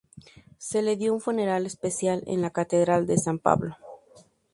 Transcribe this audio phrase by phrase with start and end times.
[0.57, 3.77] Se le dio un funeral especial en la catedral de San Pablo.